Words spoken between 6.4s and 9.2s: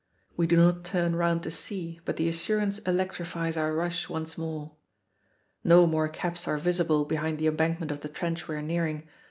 are visible behind the embankment of the trench we are nearing.